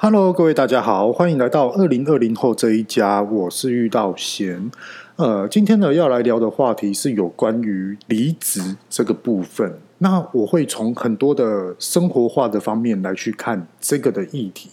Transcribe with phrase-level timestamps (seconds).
[0.00, 4.70] Hello，各位大家好，欢迎来到二零二零后这一家，我是遇到贤。
[5.16, 9.76] 呃，今天呢要来聊的话题是有关于离职这个部分。
[9.98, 14.70] 那我会从很多的生活化的方面来去看这个的议题，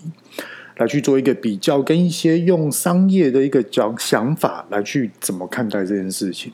[0.77, 6.53] 来去做一个比较，跟一些用商业的一个讲想法来去怎么看待这件事情。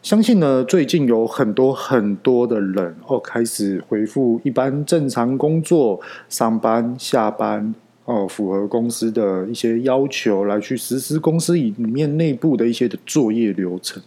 [0.00, 7.74] 相信呢，最近有很多很多的人哦，开始恢复一般正常工作、上班、下班。
[8.06, 14.02] 哦，符合公司的一些要求来去实施公司里面内部的一些的作业流程。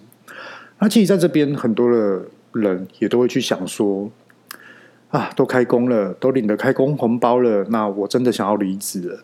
[0.79, 2.23] 那其实在这边很多的
[2.53, 4.09] 人也都会去想说，
[5.09, 9.23] 啊，都开工了，都领了开工红包了，那我真的想要离职了。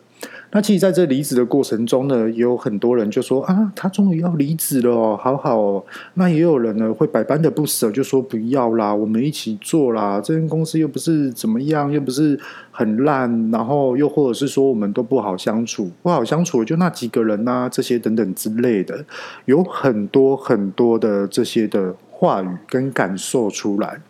[0.52, 5.84] 那其实，在这离职的过程中呢，有很多人就说啊，他终于要离职了，好好哦。
[6.14, 10.20] 那也有人呢，会百般的不舍，就说不要啦，我们一起做啦。
[10.22, 12.38] 这间公司又不是怎么样，又不是
[12.70, 19.04] 很烂，然后又或者是说我们都不好相处，不好相处就那几个人啊，这些等等之类的，
[19.44, 24.00] 有很多很多的这些的话语跟感受出来。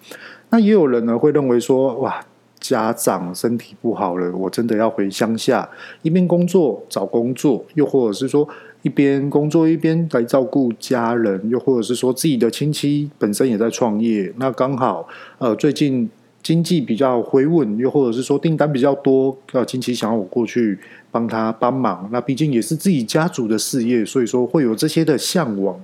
[0.51, 2.25] 那也有人呢，会认为说，哇。
[2.69, 5.69] 家长身体不好了，我真的要回乡下，
[6.03, 8.49] 一边工作找工作，又或者是说
[8.83, 15.07] 一边工作一边来照顾家人，又或者是说自己的亲戚本身也在创业，那刚好
[15.39, 16.11] 呃最近
[16.43, 20.79] 经济比较回稳，又或者是说订单比较多，呃亲戚想要我过去
[21.11, 25.81] 帮他帮忙，那毕竟也是自己家族的事业，所以说会有这些的向往。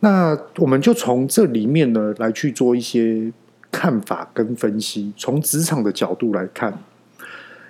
[0.00, 3.32] 那我们就从这里面呢来去做一些。
[3.70, 6.76] 看法跟分析，从职场的角度来看，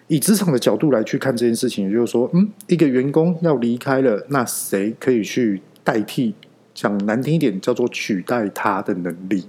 [0.09, 6.35] 以职场的角度来去看这件事情，也就是说，嗯，一个员工要离开了，那谁可以去代替？
[6.73, 9.45] 讲难听一点，叫做取代他的能力。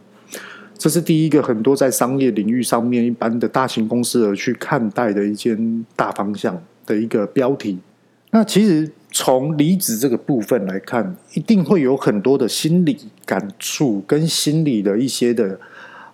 [0.77, 7.79] 这是第一个，很多在商业领域上面，一般的大型公司而去看待的一件大方向的一个标题。
[8.31, 15.59] 那其实从离职这个部分来看，一定会有很多的心理感触跟心理的一些的。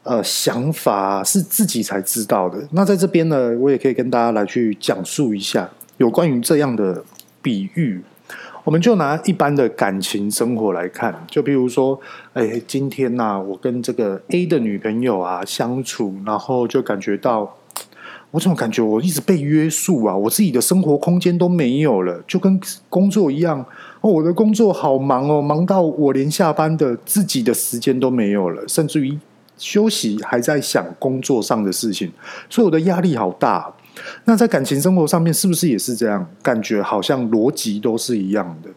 [0.08, 2.58] 呃，想法是自己才知道的。
[2.72, 7.04] 那在这边呢，我也可以跟大家来去讲述一下有关于这样的
[7.42, 8.02] 比喻。
[8.64, 12.00] 我们就拿一般的感情生活来看，就比如说，
[12.34, 17.58] 哎，今天呐、我跟这个 A 的女朋友啊相处，然后就感觉到，
[18.32, 20.16] 我怎么感觉我一直被约束啊？
[20.16, 22.58] 我自己的生活空间都没有了，就跟
[22.90, 23.60] 工作一样。
[24.00, 29.18] 哦，我的工作好忙哦，忙到我连下班的自己的时间都没有了，甚至于。
[29.58, 32.12] 休息还在想工作上的事情，
[32.50, 33.74] 所以我的压力好大。
[34.26, 36.28] 那在感情生活上面是不是也是这样？
[36.44, 38.70] 感觉好像逻辑都是一样的。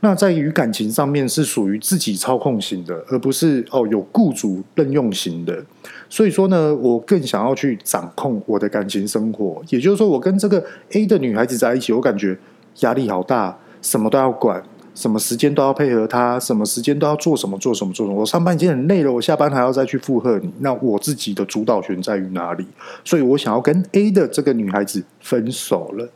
[0.00, 5.62] 那在于感情上面是属于自己操控型的，而不是哦有雇主任用型的。
[6.08, 9.62] 所以说呢，我更想要去掌控我的感情生活。
[9.68, 12.38] 也就是说，我跟这个 A 的女孩子在一起，我感觉
[12.80, 14.62] 压力好大，什么都要管。
[14.96, 18.18] 什么时间都要配合他，什么时间都要做什么做什么做什么。
[18.18, 20.50] 我上班已经很累了，我下班还要再去附和你。
[20.60, 22.66] 那我自己的主导权在于哪里？
[23.04, 26.08] 所以我想要跟 A 的这个女孩子分手了。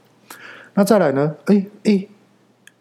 [0.72, 1.36] 那再来呢？
[1.44, 2.06] 哎哎，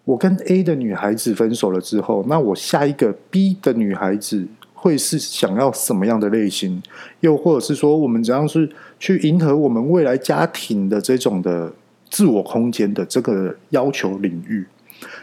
[0.05, 6.81] 我跟 A 的女孩子分手了之后，那我下一个 B 的女孩子会是想要什么样的类型？
[7.19, 11.73] 又或者是说，我们怎样是去迎合我们未来家庭的这种的
[12.09, 14.65] 自我空间的这个要求领域？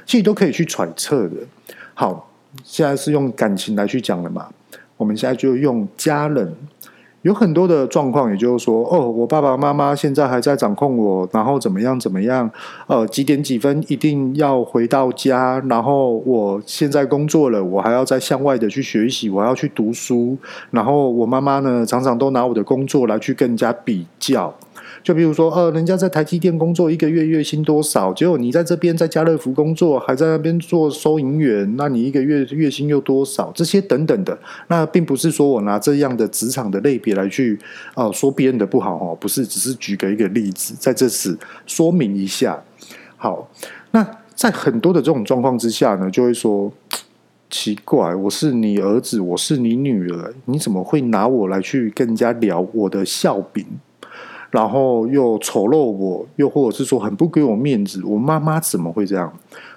[0.07, 1.37] 其实都可以去揣测的。
[1.93, 2.31] 好，
[2.65, 4.47] 现在是用感情来去讲了嘛？
[4.97, 6.55] 我们现在就用家人，
[7.23, 12.51] 有很多的状况，也就是说，哦，我爸爸妈妈现在还在掌控我，然后怎么样怎么样？
[12.87, 20.37] 呃，几点几分一定要回到家，然后我现在工作了，我还要再向外的去学习，我要去读书，
[20.71, 24.55] 然后我妈妈呢，常常都拿我的工作来去跟人家比较。
[25.07, 28.13] 就比如说，呃，人家在台积电工作一个月月薪多少？
[28.13, 33.53] 结果你在这边在家乐福工作，还在那边做收银员，那你一个月月薪又多少？
[33.55, 37.57] 这些等等的，那并不是说我拿这样的职场的类别来去，
[37.95, 42.61] 呃，说别人的不好哦，不是，只是举个一个例子，在这次说明一下。
[43.17, 43.49] 好，
[43.93, 44.05] 那
[44.35, 46.73] 在很多的这种状况之下呢，就会说
[47.49, 53.65] 奇怪，我是你儿子，我是你女儿，你怎么会拿我来去跟人家聊我的笑柄？
[54.51, 59.33] 然后又丑陋我，又或者是说很不给我面子，我妈妈怎么会这样？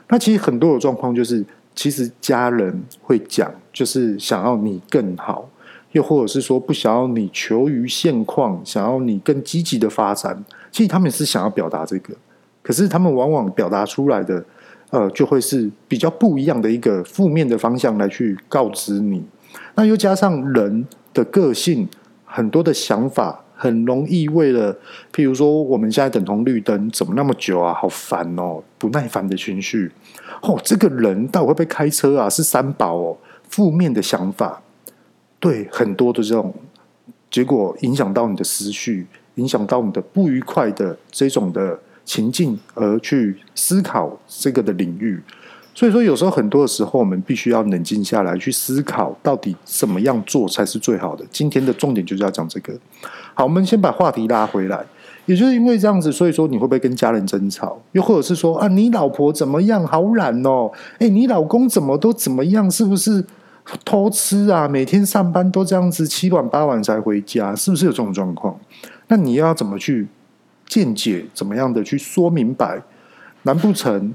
[0.07, 1.43] 那其实很多的状况就是，
[1.75, 5.49] 其实家人会讲，就是想要你更好，
[5.91, 10.43] 又或者是说不想要你求于现况，想要你更积极的发展。
[10.71, 12.13] 其实他们是想要表达这个，
[12.61, 14.43] 可是他们往往表达出来的，
[14.91, 19.23] 呃，就会是比较不一样的一个负面的方向来去告知你。
[19.75, 21.87] 那又加上人的个性，
[22.23, 23.43] 很多的想法。
[23.61, 24.73] 很容易为了，
[25.13, 29.91] 譬如说我们现在等红绿灯怎么那么久啊，好烦哦，不耐烦的情绪。
[30.41, 32.29] 哦，这个人到底会不会开车啊？
[32.29, 33.17] 是三宝哦，
[33.49, 34.61] 负面的想法，
[35.41, 36.53] 对，很多的这种
[37.29, 45.21] 结果影响到你的思绪，影响到你的不愉快的这种的情境，而去思考这个的领域。
[45.73, 51.23] 所以说，有时候很多的时候，我们必须要冷静下来，去思考到底怎么样做才是最好的。
[51.31, 52.73] 今天的重点就是要讲这个。
[53.33, 54.85] 好，我们先把话题拉回来。
[55.25, 57.79] 也就是因为这样子，所以说你会不会跟家人争吵？
[57.91, 59.85] 又或者是说啊，你老婆怎么样？
[59.85, 60.71] 好懒哦！
[60.97, 62.69] 哎，你老公怎么都怎么样？
[62.69, 63.23] 是不是
[63.85, 64.67] 偷吃啊？
[64.67, 68.59] 每天上班都这样子，七晚八晚才回家，是不是有这种状况？
[69.07, 70.07] 那你要怎么去
[70.65, 71.23] 见解？
[71.31, 72.81] 怎么样的去说明白？
[73.43, 74.11] 难不成？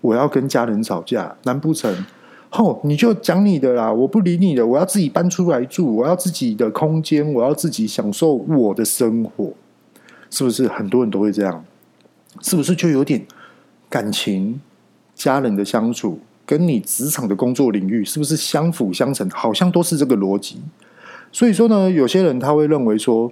[0.00, 2.04] 我要跟家人吵架，难不成？
[2.50, 9.52] 吼，你就讲你的啦，我不理你的，我要自己搬出来住，我要自己的空间，我要自己享受我的生活，
[10.30, 10.66] 是不是？
[10.66, 11.62] 很多人都会这样，
[12.40, 12.74] 是不是？
[12.74, 13.26] 就有点
[13.90, 14.58] 感情、
[15.14, 19.28] 家人的相处，跟你职场的工作领域，是不是相辅相成？
[19.28, 20.62] 好像都是这个逻辑。
[21.30, 23.30] 所以说呢，有些人他会认为说，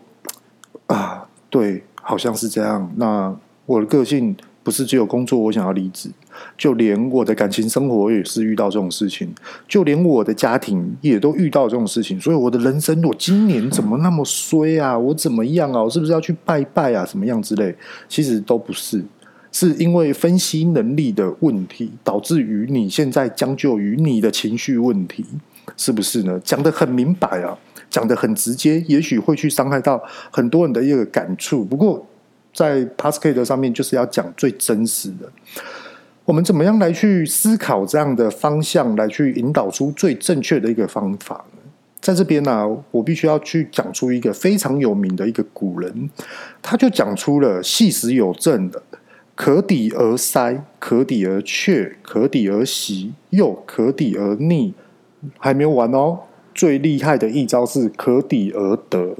[0.88, 2.92] 啊，对，好像是这样。
[2.96, 4.36] 那我的个性。
[4.66, 6.10] 不是只有工作，我想要离职，
[6.58, 9.32] 就连我的感情生活也是遇到这种事情，
[9.68, 14.98] 就连我的家庭也都遇到这种事情，所以我的人生，我今年怎么那么衰啊？
[14.98, 15.80] 我怎么样啊？
[15.80, 17.06] 我是不是要去拜拜啊？
[17.06, 17.72] 什么样之类？
[18.08, 19.00] 其实都不是，
[19.52, 25.24] 是因为分析能力的问题，导致于你现在将就于你的情绪问题，
[25.76, 26.40] 是不是呢？
[26.42, 27.56] 讲得很明白啊，
[27.88, 30.02] 讲得很直接，也许会去伤害到
[30.32, 32.04] 很多人的一个感触，不过。
[32.56, 35.30] 在 Pascal 上面就是要讲最真实的，
[36.24, 41.70] 我们怎么样来去思考这样的方向，来去引导出最正确的一个方法呢？
[42.00, 46.08] 在这边呢、我必须要去讲出一个非常有名的一个古人，
[46.62, 48.82] 他就讲出了细时有证的，
[49.34, 54.72] 可抵而塞，可抵而却，可抵而息，又可抵而逆，
[55.38, 56.20] 还没有完哦。
[56.54, 59.14] 最厉害的一招是可抵而得，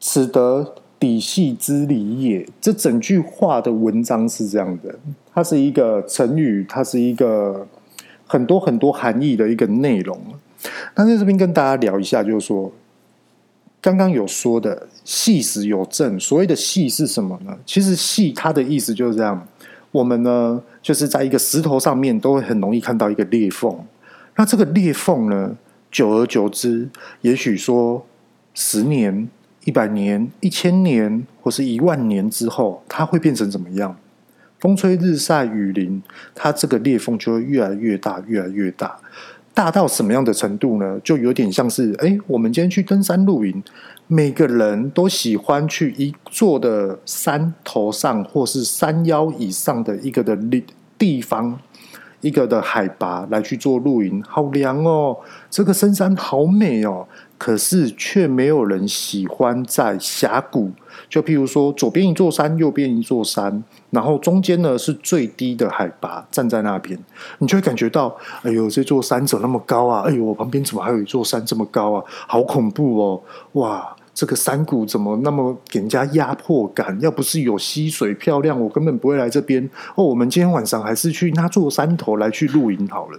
[0.00, 0.76] 此得。
[1.04, 4.98] 底细之理也，这整句话的文章是这样的，
[5.34, 7.68] 它是一个成语，它是一个
[8.26, 10.18] 很多很多含义的一个内容。
[10.94, 12.72] 那在这边跟大家聊一下，就是说，
[13.82, 17.54] 刚刚有说的细时有正，所谓的细是什么呢？
[17.66, 19.46] 其实细它的意思就是这样，
[19.92, 23.78] 我们呢就是在一个石头上面都会很容易看到一个裂缝，
[24.36, 25.54] 那这个裂缝呢，
[25.90, 26.88] 久而久之，
[27.20, 28.06] 也许说
[28.54, 29.28] 十年。
[29.64, 33.96] 一百年、一千年或是一万年之后，它会变成怎么样？
[34.60, 36.02] 风吹日晒雨淋，
[36.34, 38.98] 它这个裂缝就会越来越大，越来越大，
[39.52, 40.98] 大到什么样的程度呢？
[41.04, 43.62] 就有点像是，哎，我们今天去登山露营，
[44.06, 50.64] 每个人都喜欢去一座的山头上，或是山腰以上的一个的地
[50.96, 51.58] 地方，
[52.24, 55.14] 一个的海拔来去做露营，好凉哦，
[55.50, 57.06] 这个深山好美哦。
[57.36, 60.70] 可是却没有人喜欢在峡谷，
[61.10, 66.98] 就譬如说左边一座山，右边一座山，然后中间呢是最低的海拔，站在那边，
[67.40, 70.04] 你就会感觉到，哎呦，这座山怎么那么高啊？
[70.06, 72.02] 哎呦，我旁边怎么还有一座山这么高啊？
[72.26, 73.22] 好恐怖哦！
[73.52, 76.96] 哇，这个山谷怎么那么给人家压迫感？
[77.00, 79.68] 要不是有溪水漂亮，我根本不会来这边。
[79.96, 83.18] 哦，我们今天晚上还是去那座山头来去露营好了。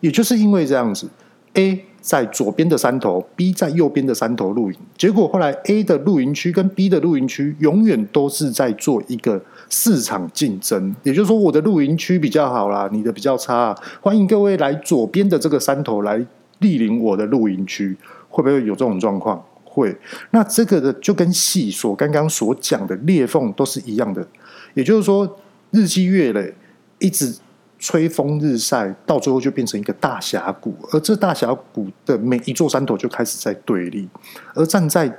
[0.00, 1.08] 也就是因为这样子
[1.54, 1.84] ，A。
[2.06, 16.16] 在左边的山头，B 在右边的山头露营，结果后来 A 的露营区跟 B 的露营区永远都是在做一个市场竞争，也就是说，我的露营区比较好啦，你的比较差，欢迎各位来左边的这个山头来
[16.60, 17.96] 莅临我的露营区，
[18.28, 19.42] 会不会有这种状况？
[19.76, 19.96] 会。
[20.30, 24.26] 那这个的就跟细所刚刚所讲的裂缝都是一样的，
[24.72, 25.38] 也就是说，
[25.70, 26.54] 日积月累，
[26.98, 27.36] 一直。
[27.78, 34.08] 吹风日晒，到最后就变成一个大峡谷，而这大峡谷的每一座山头就开始在对立，
[34.54, 35.14] 而站在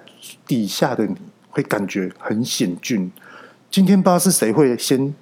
[0.48, 1.16] 底下的你
[1.52, 3.12] 会感觉很险峻。
[3.70, 5.14] 今天不知道是谁会先，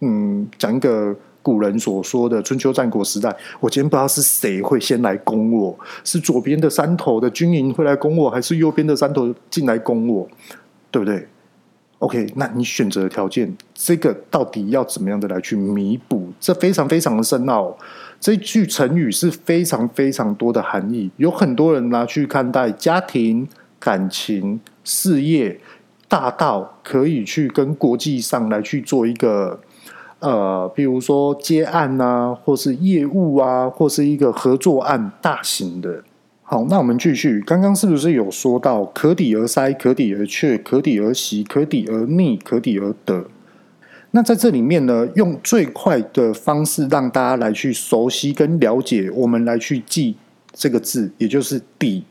[0.00, 3.28] 嗯，讲一个古人所说的春秋战国时代，
[3.60, 10.26] 我今天不知道是谁会先来攻我，是左边的山头的军营会来攻我，还是右边的山头进来攻我，
[10.90, 11.28] 对不对
[11.98, 16.32] ？OK，那你选择的条件，这个到底要怎么样的来去弥补？
[16.40, 17.76] 这非常非常的深奥。
[18.18, 23.46] 这句成语是非常非常多的含义，有很多人拿去看待家庭、
[23.78, 25.60] 感情、事业，
[26.08, 29.60] 大到可以去跟国际上来去做一个
[30.24, 36.02] 呃，比如说接案啊，或是业务啊，或是一个合作案，大型的。
[36.42, 37.42] 好，那我们继续。
[37.42, 43.26] 刚刚是不是有说到可抵而塞、可抵而却、可抵而息、可抵而逆、可抵而得？
[44.12, 50.16] 那在这里面呢，用最快的方式让大家来去熟悉跟了解，我们来去记
[50.54, 52.02] 这个字，也就是“抵”，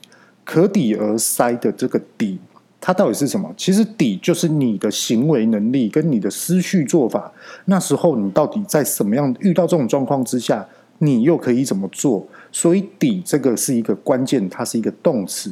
[0.46, 2.38] 可抵而塞的这个“抵”，
[2.85, 3.49] 它到底是什么？
[3.55, 7.31] 其实“底”就是你的行为能力跟你的思绪做法。
[7.63, 12.27] 那时候你到底在什么样遇到这种状况之下，你又可以怎么做？
[12.51, 15.49] 所以“底”这个是一个关键，它是一个动词。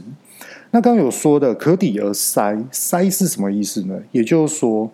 [0.71, 3.97] 那刚刚有说的“可抵而塞”，“塞”是什么意思呢？
[4.11, 4.91] 也就是说。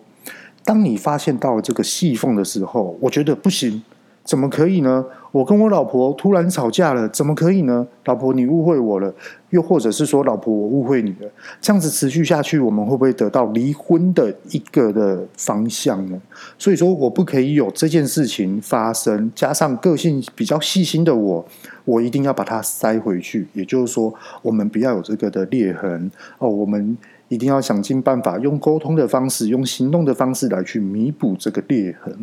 [0.64, 3.82] 当你发现到这个细缝的时候，我觉得不行，
[4.22, 5.02] 怎么可以呢？
[5.30, 7.86] 我跟我老婆突然吵架了，怎么可以呢？
[8.04, 9.12] 老婆，你误会我了，
[9.50, 11.30] 又或者是说，老婆，我误会你了，
[11.60, 16.20] 这样子持续下去，我们会不会得到离婚的一个的方向呢？
[16.58, 19.30] 所以说，我不可以有这件事情发生。
[19.34, 21.44] 加上个性比较细心的我，
[21.84, 23.46] 我一定要把它塞回去。
[23.52, 26.96] 也就是说，我们不要有这个的裂痕哦，我们。
[27.30, 32.18] 一定要想尽办法，用沟通的方式，用行动的方式来去弥补这个裂痕。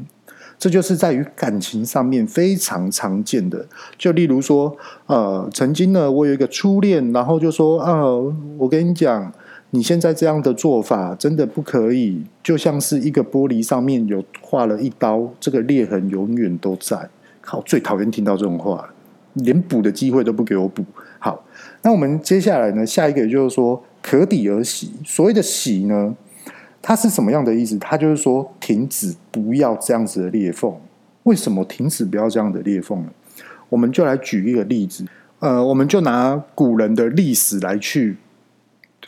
[0.57, 3.65] 这就是在于感情上面非常常见的。
[3.97, 9.31] 就例如说，呃，曾经呢，我有一个初恋，然后就说，呃，我跟你讲，
[9.71, 17.09] 你现在这样的做法真的不可以，就像是一个玻璃上面有划了一刀，这个裂痕永远都在。
[17.41, 18.89] 好，最讨厌听到这种话，
[19.33, 20.83] 连补的机会都不给我补。
[21.19, 21.43] 好，
[21.81, 23.83] 那我们接下来呢，下一个就是说。
[24.07, 26.13] 可抵而喜，所谓的喜呢，
[26.87, 27.75] 它是什么样的意思？
[27.79, 30.71] 它就是说停止，不要这样子的裂缝。
[31.23, 33.09] 为什么停止不要这样的裂缝呢？
[33.69, 35.03] 我们就来举一个例子，
[35.39, 38.17] 呃，我们就拿古人的历史来去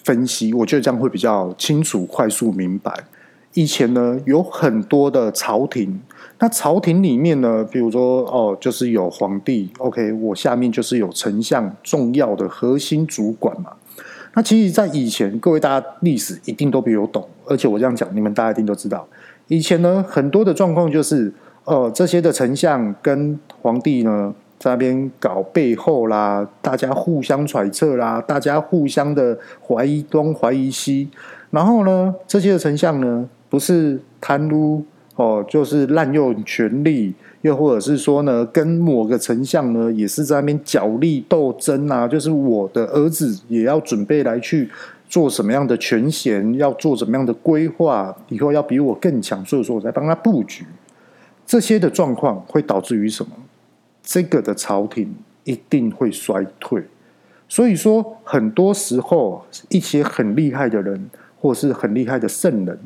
[0.03, 2.91] 分析，我觉得这样会比较清楚、快速、明白。
[3.53, 6.01] 以前呢，有很多的朝廷，
[6.39, 13.73] 那朝廷里面呢，比如说哦，就是有皇帝，OK，我下面就是有丞相，重要的核心主管嘛。
[14.37, 19.03] 那其实，在以前，各位大家历史一定都比我懂，而且我这样讲，你们大家一定都知道。
[19.47, 29.35] 以前呢，很多的状况就是，呃，这些的丞相跟皇帝呢，在那边搞背后啦，大家互相揣测啦，大家互相的
[29.67, 31.09] 怀疑东怀疑西，
[31.49, 37.15] 然后呢，这些的丞相呢，不是贪污哦，就是滥用权力。
[37.41, 44.69] 又或者是说呢，跟某个丞相呢，也是在那边角力斗争啊，就是我的儿子也要准备来去
[45.07, 50.65] 做什么样的权衔，要做什么样的规划，以后要比我更强，所以说我在帮他布局。
[51.45, 53.31] 这些的状况会导致于什么？
[54.03, 55.13] 这个的朝廷
[55.43, 56.83] 一定会衰退。
[57.49, 62.77] 所以说，很多时候一些很厉害的人，或是很厉害的圣人，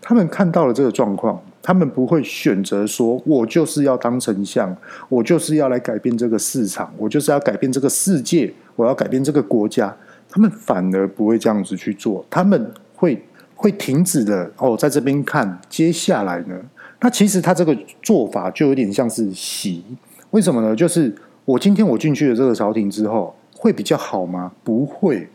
[0.00, 1.40] 他们看到了这个状况。
[1.62, 4.72] 他们不会选择说，我就是要当丞相，
[5.08, 9.92] 我就是要来改变这个市场，我就是要改变这个世界，我要改变这个国家。
[10.30, 13.20] 他们反而不会这样子去做，他们会
[13.56, 16.56] 会停止的哦，在这边看接下来呢？
[17.00, 19.82] 那其实他这个做法就有点像是息，
[20.30, 20.76] 为什么呢？
[20.76, 21.12] 就是
[21.44, 24.52] 我今天我进去了这个朝廷之后，会比较好吗？
[24.62, 25.28] 不会。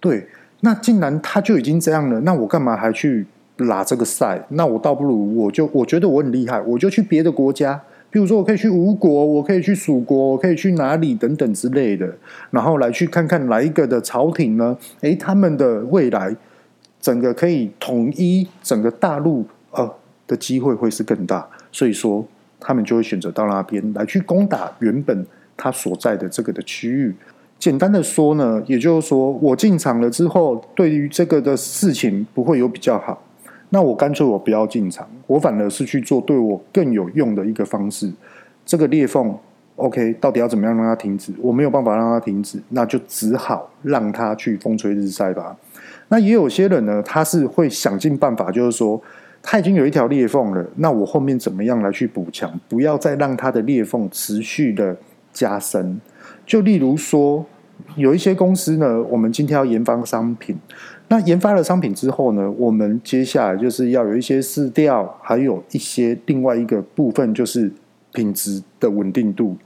[0.00, 0.24] 对，
[0.60, 3.26] 那既然他就已经这样了，那我干嘛还去？
[3.64, 12.08] 拉这个赛，那我倒不如我就我觉得我很厉害，我就去别的国家，比如说我可以去吴国，我可以去蜀国，我可以去哪里等等之类的，
[12.50, 14.76] 然后来去看看哪一个的朝廷呢？
[15.00, 16.34] 诶，他们的未来
[17.00, 19.92] 整个可以统一整个大陆呃
[20.26, 22.24] 的机会会是更大，所以说
[22.60, 27.14] 他们就会选择到那边来去攻打原本他所在的这个的区域。
[27.58, 33.20] 简单的说呢，也就是说我进场了之后，对于这个的事情不会有比较好。
[33.70, 38.10] 那我干脆我不要进场，我反而是去做对我更有用的一个方式。
[38.64, 39.34] 这个裂缝
[39.76, 41.32] ，OK，到底要怎么样让它停止？
[41.40, 45.56] 我没有办法让它停止，那就只好让它去风吹日晒吧。
[46.08, 49.00] 那也有些人呢，他是会想尽办法，就是说
[49.42, 52.58] 他已经有一条裂缝了，那我后面怎么样来去补强？
[52.68, 54.96] 不要再让它的裂缝持续的
[55.32, 56.00] 加深。
[56.46, 57.44] 就例如说，
[57.96, 60.58] 有一些公司呢，我们今天要研发商品。
[61.10, 67.72] 那研发了商品之后呢，我们接下来就是要有一些试调，还有一些另外一个部分就是
[68.12, 69.56] 品质的稳定度。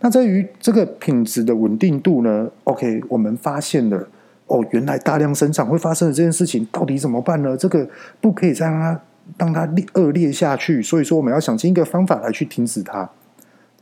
[0.00, 4.08] 那在于这个品质的稳定度呢，OK，我们发现了
[4.46, 7.56] 哦，原来大量生产会发生的这件事情，到底怎么办呢？
[7.56, 7.86] 这个
[8.20, 9.00] 不可以再让它
[9.38, 13.10] 让它恶劣下去，所以说我们要想尽一个方法来去停止它。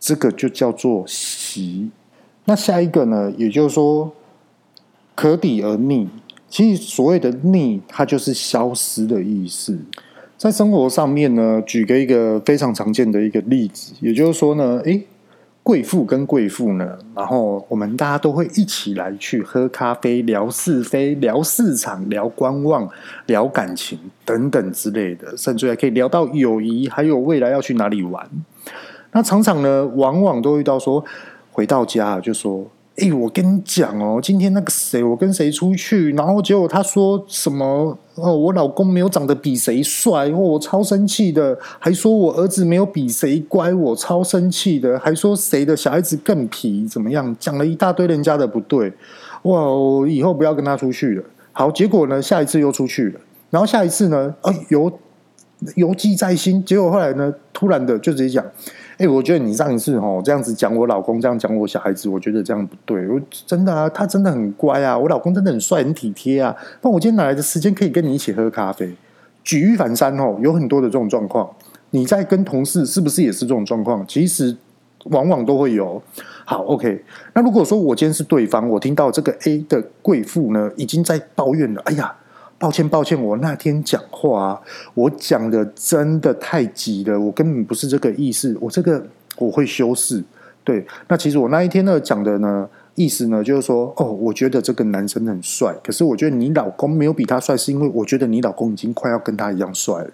[0.00, 1.90] 这个就叫做习。
[2.46, 4.12] 那下一个呢，也就是说
[5.14, 6.08] 可抵而逆。
[6.54, 9.76] 其实所谓的逆，它就是消失的意思。
[10.38, 15.04] 在生活上面呢，举个一个非常常见的一个例子，也就是说呢，诶，
[15.64, 22.88] 贵妇跟贵妇呢，然后我们大家都会一起来去喝咖啡，聊是非，聊市场，聊观望，
[23.26, 28.24] 聊感情等等之类的，甚至还可以聊到友谊，还有未来要去哪里玩。
[29.10, 31.04] 那常常呢，往往都遇到说，
[31.50, 32.64] 回到家就说。
[32.96, 48.92] 哎，我跟你讲哦，今天那个谁，我跟谁出去，然后结果他说什么哦，我老公没有长得比谁帅，哦，我超生气的，还说我儿子没有比谁乖，我超生气的，还说谁的小孩子更皮，怎么样，讲了一大堆人家的不对，
[49.42, 51.24] 哇，我以后不要跟他出去了。
[51.50, 53.20] 好，结果呢，下一次又出去了，
[53.50, 54.92] 然后下一次呢，哎，犹
[55.74, 58.44] 犹记在心，结果后来呢，突然的就直接讲。
[58.98, 63.08] 哎、我觉得你上一次吼这样子讲我老公，这样讲我小孩子，我觉得这样不对。
[63.08, 66.54] 我真的啊，他真的很乖啊，我老公真的很帅、很体贴啊。
[66.82, 68.94] 那我今天哪来的时间可以跟你一起喝咖啡？
[69.42, 71.50] 举一反三吼，有很多的这种状况。
[71.90, 74.04] 你在跟同事是不是也是这种状况？
[74.06, 74.56] 其实
[75.04, 76.00] 往往都会有。
[76.44, 77.04] 好，OK。
[77.34, 81.82] 那如果说我今天是对方，我听到这个 A 的贵妇呢，已经在抱怨了。
[81.86, 82.14] 哎呀。
[82.64, 84.60] 抱歉，抱歉，我那天讲话啊，
[84.94, 89.06] 我讲的真的太急了，我根本不是这个意思，我这个
[89.36, 90.24] 我会修饰。
[90.64, 100.10] 对，那其实我那一天呢讲的呢意思呢，就是说，哦，我觉得这个男生很帅，可是我觉得你老公没有比他帅，是因为我觉得你老公已经快要跟他一样帅了。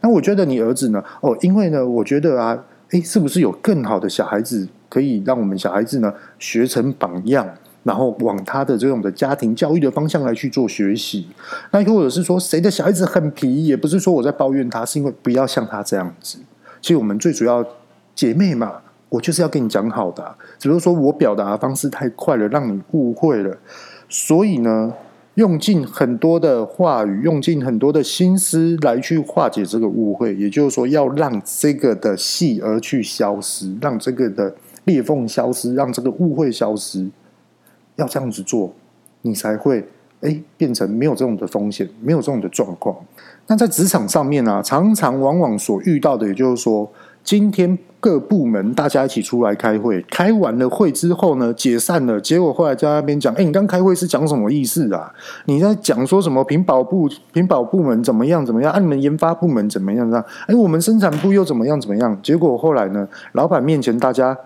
[0.00, 2.56] 那我觉得你儿子呢，哦，因为呢，我觉得啊，
[2.90, 7.56] 诶，是不是有更好的小孩子可以让我们小孩子呢学成榜样？
[7.84, 11.26] 然后往他的这种的家庭教育的方向来去做学习，
[11.70, 16.38] 那或者是说谁的小孩子很皮，也不是说我在抱怨他，是因为不要像他这样子。
[16.80, 17.64] 其实我们最主要
[18.14, 18.74] 姐妹嘛，
[19.08, 23.56] 我就是要跟你讲好的，只是说我表达的方式太快了，让你误会了。
[24.08, 24.92] 所以呢，
[25.34, 34.54] 用尽很多的话语，用尽很多的心思来去化解这个误会，也就是说，要让这个的戏而去消失，让这个的
[34.84, 37.08] 裂缝消失，让这个误会消失。
[37.98, 38.72] 要这样子做，
[39.22, 39.86] 你才会
[40.20, 42.96] 诶变成没有这种的风险，没有这种的状况。
[43.48, 46.88] 那在职场上面、啊，常常往往所遇到的，也就是说，
[47.24, 55.12] 今天各部门大家一起出来开会，开完了会之后呢，解散了，结果后来在那边讲，诶你刚开会是讲什么意思啊？
[55.46, 56.44] 你在讲说什么？
[56.44, 58.70] 品保部品保部门怎么样怎么样？
[58.72, 60.08] 啊，你们研发部门怎么样？
[60.08, 60.24] 这样？
[60.46, 62.16] 诶我们生产部又怎么样怎么样？
[62.22, 64.38] 结果后来呢，老板面前大家。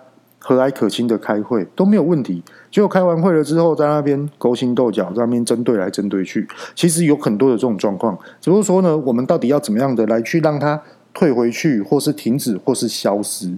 [0.45, 8.19] 和蔼可亲的开会都没有问题，结果开完会了之后，在那边勾心斗角，在那边针对来针对去，其实有很多的这种状况。
[8.41, 10.83] 只不过说呢，我们到底要怎么样的来去让它
[11.15, 13.57] 退回去，或是停止，或是消失？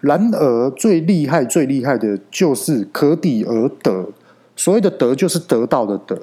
[0.00, 4.08] 然而最厉害、最厉害的就是可抵而得。
[4.56, 6.20] 所谓的得，就是得到的得。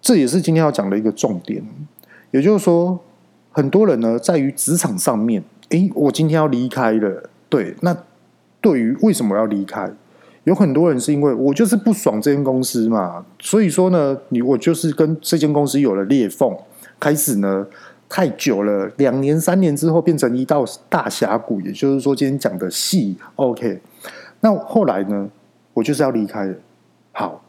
[0.00, 1.60] 这也是今天要讲的一个重点。
[2.30, 3.00] 也就是说，
[3.50, 7.96] 很多人呢，在于职场上面，诶，我今天要离开了，对，那。
[8.60, 9.90] 对于为什么要离开，
[10.44, 16.56] 有很多人是因为我就是不爽这间公司嘛，所以说呢，你我就是跟这间公司有了裂缝，
[16.98, 17.66] 开始呢
[18.08, 23.80] 太久了，两年三年之后变成一道大峡谷，也就是说今天讲的戏，OK，
[24.40, 25.28] 那后来呢，
[25.74, 26.54] 我就是要离开了。
[27.12, 27.42] 好，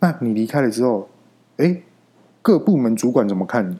[0.00, 1.08] 那你离开了之后，
[1.58, 1.82] 诶，
[2.42, 3.76] 各部门主管怎么看你？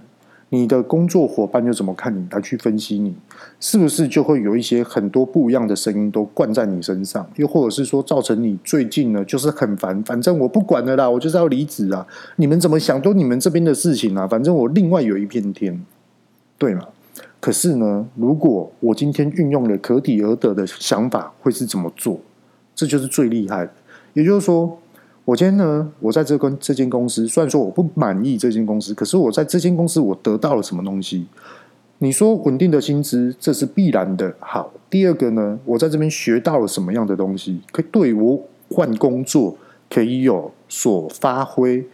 [0.52, 2.26] 你的工作伙伴又怎么看你？
[2.32, 3.14] 来去分析你，
[3.60, 7.24] 是不是就会有一些很多不一样的声音都灌在你身上？
[7.36, 10.02] 又或者是说，造成你最近呢，就是很烦。
[10.02, 12.04] 反正我不管了啦，我就是要离职啊！
[12.34, 14.26] 你们怎么想都你们这边的事情啊。
[14.26, 15.80] 反正我另外有一片天，
[16.58, 16.84] 对吗？
[17.38, 22.20] 可是呢，如果我今天运用了可抵而得的想法，会是怎么做？
[22.74, 23.72] 这就是最厉害的。
[24.14, 24.76] 也就是说。
[25.30, 31.24] 我今天呢，我在这跟这间公司，虽然说我不满意这间公司，可是我在这间公司我得到了什么东西？
[31.98, 34.34] 你说稳定的薪资，这是必然的。
[34.40, 39.56] 好，第二个呢，我在这边学到了什么样的东西，可以对我换工作
[39.88, 41.86] 可以有所发挥、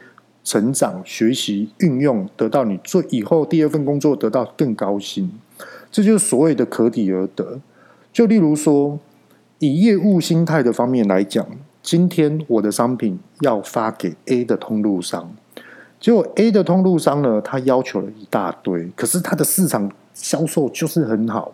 [0.43, 5.31] 成长、学习、运用，得到你做以后第二份工作得到更高薪，
[5.93, 7.61] 这就是所谓的可抵而得。
[8.11, 8.99] 就例如说，
[9.59, 11.47] 以业务心态的方面来讲。
[11.87, 15.33] 今天我的商品要发给 A 的通路商，
[16.01, 21.53] 结果 A 的通路商呢，他要求了一大堆，可是他的市场销售就是很好。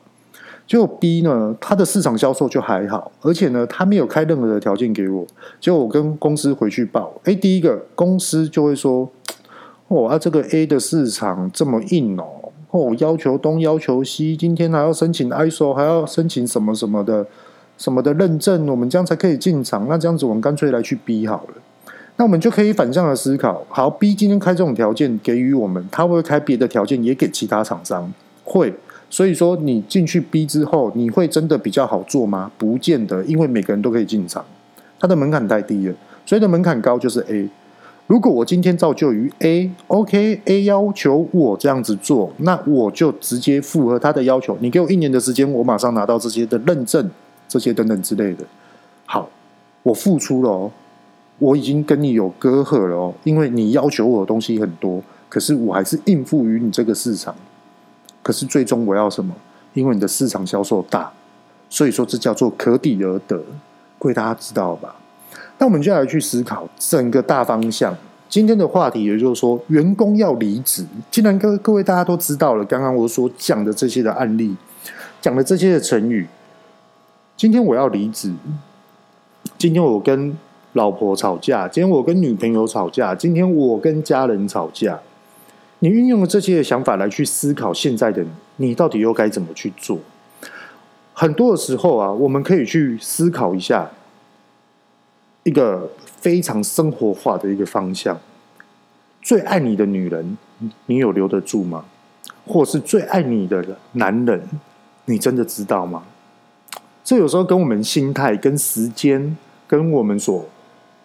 [0.66, 5.26] 结果 B 呢，他的市场销售就还好，而且呢，他没有开任何的条件给我。
[5.60, 9.06] 结果我跟公司回去报，哎，第一个公司就会说，
[9.88, 17.26] 哦，啊，这个 A 的市场这么硬哦，哦，要求东要求西，今天还要申请 ISO，还要申请什么什么的。
[17.82, 19.88] 什么的认证，我们这样才可以进场。
[19.88, 21.54] 那这样子，我们干脆来去 B 好了。
[22.16, 28.12] 那我们就可以反向的思考：好，B 今天开这种条件给予我们，他会不会开别的条件也给其他厂商？
[28.44, 28.72] 会。
[29.10, 32.52] 所以说你进去 B 之后，你会真的比较好做吗？
[32.56, 34.44] 不见得，因为每个人都可以进场，
[35.00, 35.94] 它的门槛太低了。
[36.24, 37.48] 所以的门槛高就是 A。
[38.06, 44.56] 如果我今天造就于 A，OK，A 要求我这样子做，那我就直接符合他的要求。
[44.60, 47.10] 你给我一年的时间，我马上拿到这些的认证，
[47.52, 48.42] 这些等等之类的。
[49.04, 49.28] 好，
[49.82, 50.72] 我付出了哦，
[51.38, 57.34] 我已经跟你有隔阂了哦，因为你要求我的东西很多，可是我还是应付于你这个市场。
[58.22, 59.34] 可是最终我要什么？
[59.74, 61.12] 因为你的市场销售大，
[61.68, 63.36] 所以说这叫做可抵而得，
[63.98, 64.96] 各位大家知道吧？
[65.58, 67.94] 那我们就来去思考整个大方向。
[68.30, 70.86] 今天的话题也就是说，员工要离职。
[71.10, 74.56] 既然各各位大家都知道了，刚刚我所讲的这些的案例，
[75.20, 76.26] 讲的这些的成语，
[77.36, 78.32] 今天我要离职。
[79.58, 80.36] 今天我跟
[80.74, 85.00] 老婆吵架，今天我跟女朋友吵架，今天我跟家人吵架。
[85.80, 88.22] 你运用了这些想法来去思考，现在的
[88.56, 89.98] 你，你到底又该怎么去做？
[91.12, 93.90] 很多的时候啊，我们可以去思考一下。
[95.44, 98.16] 一个非常生活化的一个方向，
[99.20, 100.38] 最爱你的女人，
[100.86, 101.84] 你有留得住吗？
[102.46, 104.40] 或是最爱你的男人，
[105.06, 106.04] 你真的知道吗？
[107.04, 109.36] 这有时候跟我们心态、跟时间、
[109.66, 110.48] 跟我们所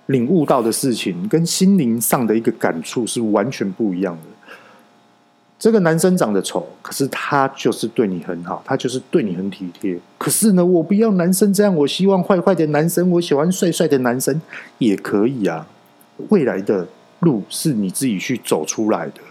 [0.07, 4.21] 领悟到的事情、跟心灵上的一个感触是完全不一样的。
[5.59, 9.99] 这个男生长得丑，可是他就是对你很好，他就是对你很体贴。
[10.19, 14.39] 可是呢，我不要男生这样，我希望坏坏的男生，我喜欢帅帅的男生
[14.77, 15.67] 也可以啊。
[16.29, 16.87] 未来的
[17.21, 19.21] 路是你自己去走出来的，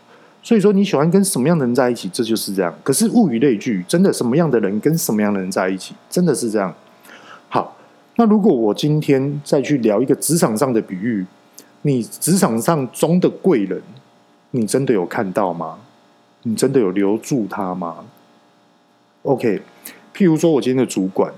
[0.46, 2.72] 所以说你喜欢跟什么样的人在一起，这就是这样。
[2.84, 6.72] 可是物以类聚，真的什么样的人跟什么样的人在一起，真的是这样。
[7.48, 7.76] 好，
[8.14, 11.26] 那如果我今天再去聊一个职场上的比喻，
[11.82, 13.82] 你职场上中的贵人，
[14.52, 15.78] 你真的有看到吗？
[16.44, 17.96] 你真的有留住他吗
[19.22, 19.60] ？OK，
[20.14, 21.32] 譬如说我今天的主管，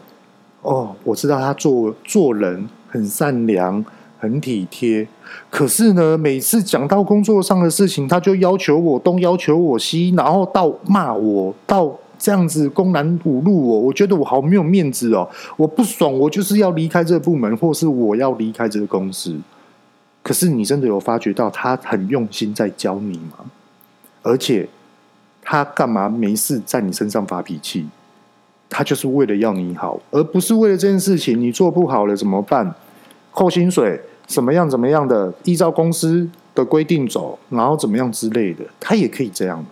[0.60, 3.82] 哦，我知道他做做人很善良、
[4.18, 5.06] 很体贴，
[5.48, 19.36] 可是呢，每次讲到工作上的事情，他就要求我东，要求我西，然后到骂我，到这样子公然侮辱我，我觉得我好没有面子哦，我不爽，我就是要离开这个部门，或是我要离开这个公司。
[20.22, 23.46] 可是你真的有发觉到他很用心在教你吗？
[24.22, 24.68] 而且。
[25.50, 27.86] 他干嘛没事在你身上发脾气？
[28.68, 31.40] 他就是为了要你好，而不是为了这件事情。
[31.40, 32.74] 你做不好了怎么办？
[33.38, 35.32] 扣薪水，怎么样怎么样的？
[35.44, 39.64] 依照公司的规定走，然后怎么样之类的，他也可以这样。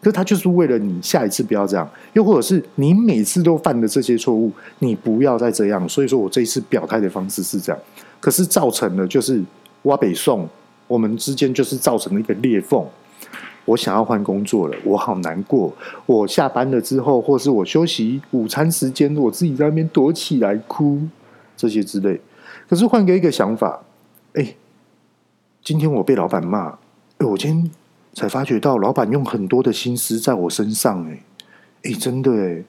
[0.00, 5.86] 可是他就是为了你下一次不要这样，又或者是你每次都犯的这些错误，你不要再这样。
[5.86, 7.78] 所以说我这一次表态的方式是这样，
[8.20, 9.42] 可是造成了就是
[9.82, 10.48] 挖北宋，
[10.88, 12.82] 我们之间就是造成了一个裂缝。
[13.66, 15.70] 我想要换工作了，我好难过。
[16.06, 20.98] 我下班了之后，或是我休息午餐时间，我自己在那边躲起来哭，
[21.54, 22.18] 这些之类。
[22.70, 23.82] 可是换个一个想法，
[24.34, 24.54] 哎，
[25.60, 26.68] 今天我被老板骂，
[27.18, 27.70] 哎，我今天
[28.14, 31.20] 才发觉到老板用很多的心思在我身上，哎，
[31.82, 32.62] 哎，真的哎，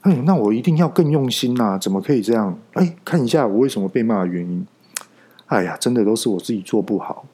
[0.00, 2.58] 哎，那我一定要更用心呐，怎么可以这样？
[2.72, 4.66] 哎，看一下我为什么被骂的原因。
[5.46, 7.24] 哎呀，真的都是我自己做不好。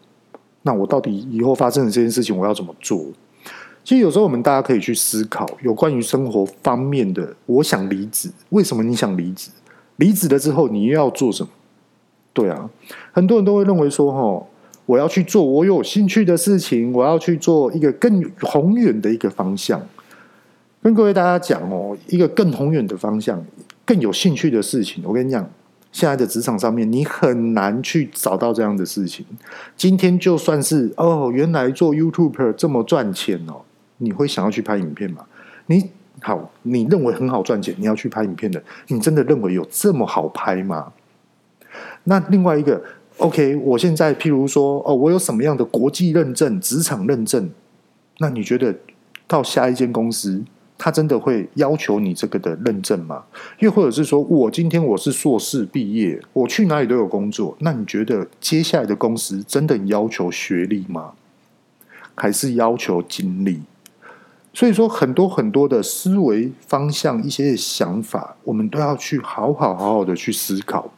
[0.64, 3.03] 那我到底以后发生的这件事情，我要怎么做？
[3.83, 7.35] 其实有时候我们大家可以去思考有关于生活方面的。
[7.46, 9.51] 我想离职，为什么你想离职？
[9.96, 11.48] 离职了之后你又要做什么？
[12.38, 12.70] 对啊，
[13.11, 14.46] 很多人都会认为说，哈，
[14.87, 19.81] 我要去做我有兴趣的事情，我要去做一个更宏远的一个方向。
[20.81, 23.44] 跟各位大家讲哦，一个更宏远的方向，
[23.85, 25.48] 更有兴趣的事情，我跟你讲。
[25.90, 29.24] 现在的职场上面，你很难去找到这样的事情。
[29.74, 33.62] 今天就算是哦，原来做 YouTuber 这么赚钱哦，
[33.96, 35.24] 你会想要去拍影片吗？
[35.66, 40.92] 你好，你认为很好赚钱，你要去拍影片的，你真的认为有这么好拍吗？
[42.09, 42.83] 那另外一个
[43.18, 47.51] ，OK，我现在譬如说哦，我有什么样的国际认证、职场认证？
[48.18, 48.75] 那你觉得
[49.27, 50.42] 到下一间公司？
[50.81, 53.25] 他真的会要求你这个的认证吗？
[53.59, 61.14] 又或者是说，我今天我是硕士毕业，我去哪里都有工作，那你觉得接下来的公司真的要求学历吗？
[62.14, 63.61] 还是要求经历？
[64.55, 70.88] 所以说，很多很多的思维方向、一些想法，我们都要去好好好好的去思考。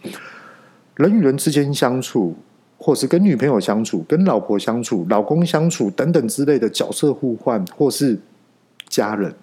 [1.01, 2.37] 人与人之间相处，
[2.77, 8.19] 或是跟女朋友相处、跟老婆相处、老公相处等等之类的角色互换，或是
[8.87, 9.35] 家人。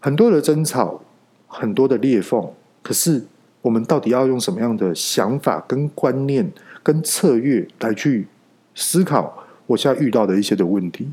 [0.00, 1.00] 很多的争吵，
[1.46, 2.50] 很多的裂缝，
[2.82, 3.24] 可是
[3.62, 6.50] 我们到底要用什么样的想法、跟观念、
[6.82, 8.26] 跟策略来去
[8.74, 11.08] 思考我现在遇到的一些的问题？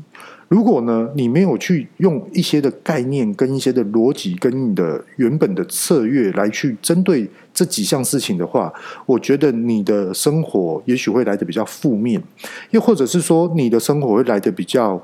[0.52, 8.70] 如果呢，你没有去用一些的概念、跟一些的逻辑、跟你的原本的策略来去针对这几项事情的话，
[9.06, 12.22] 我觉得你的生活也许会来得比较负面，
[12.70, 15.02] 又或者是说你的生活会来得比较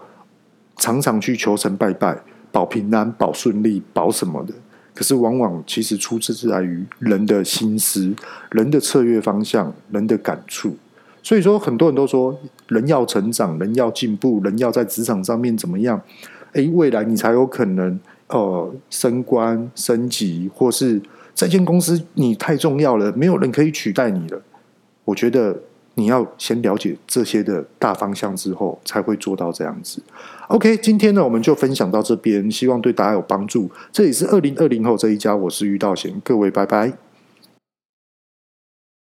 [0.77, 2.21] 常常去求神拜拜、
[2.53, 4.53] 保平安、保顺利、保什么的。
[4.95, 8.15] 可是往往其实出自在于人的心思、
[8.51, 10.77] 人的策略方向、人的感触。
[11.29, 12.35] 所以说，很多人都说，
[12.69, 16.01] 人要成长，人要进步，人要在职场上面怎么样？
[16.55, 20.99] 诶，未来你才有可能呃升官升级，或是
[21.35, 24.41] 这间公司你太重要了，没有人可以取代你了。
[25.05, 25.55] 我觉得
[25.97, 30.01] 你要先了解这些的大方向之后，才会做到这样子。
[30.49, 33.71] OK，今天呢，我们就分享到这边，希望对大家有帮助。
[33.93, 37.08] 这里是二零二零后这一家，我是玉道贤，各位拜拜。